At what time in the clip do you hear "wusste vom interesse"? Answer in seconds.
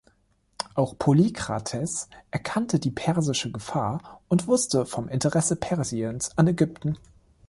4.47-5.55